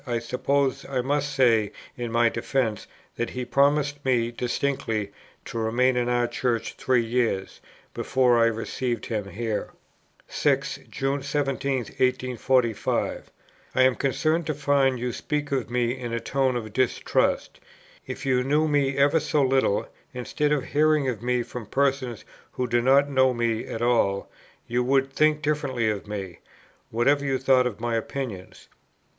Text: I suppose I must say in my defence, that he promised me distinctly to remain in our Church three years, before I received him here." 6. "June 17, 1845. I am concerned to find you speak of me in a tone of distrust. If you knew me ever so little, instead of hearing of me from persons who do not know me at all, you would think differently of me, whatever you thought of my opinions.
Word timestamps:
I 0.07 0.17
suppose 0.17 0.83
I 0.83 1.01
must 1.01 1.31
say 1.31 1.71
in 1.95 2.11
my 2.11 2.27
defence, 2.27 2.87
that 3.17 3.29
he 3.29 3.45
promised 3.45 4.03
me 4.03 4.31
distinctly 4.31 5.11
to 5.45 5.59
remain 5.59 5.95
in 5.95 6.09
our 6.09 6.25
Church 6.25 6.73
three 6.73 7.05
years, 7.05 7.61
before 7.93 8.39
I 8.39 8.47
received 8.47 9.05
him 9.05 9.29
here." 9.29 9.69
6. 10.27 10.79
"June 10.89 11.21
17, 11.21 11.77
1845. 11.99 13.29
I 13.75 13.81
am 13.83 13.93
concerned 13.93 14.47
to 14.47 14.55
find 14.55 14.97
you 14.97 15.11
speak 15.13 15.51
of 15.51 15.69
me 15.69 15.95
in 15.95 16.13
a 16.13 16.19
tone 16.19 16.55
of 16.55 16.73
distrust. 16.73 17.59
If 18.07 18.25
you 18.25 18.43
knew 18.43 18.67
me 18.67 18.97
ever 18.97 19.19
so 19.19 19.43
little, 19.43 19.87
instead 20.15 20.51
of 20.51 20.63
hearing 20.63 21.09
of 21.09 21.21
me 21.21 21.43
from 21.43 21.67
persons 21.67 22.25
who 22.53 22.65
do 22.65 22.81
not 22.81 23.07
know 23.07 23.35
me 23.35 23.67
at 23.67 23.83
all, 23.83 24.31
you 24.65 24.81
would 24.83 25.13
think 25.13 25.43
differently 25.43 25.91
of 25.91 26.07
me, 26.07 26.39
whatever 26.89 27.23
you 27.23 27.37
thought 27.37 27.67
of 27.67 27.79
my 27.79 27.93
opinions. 27.95 28.67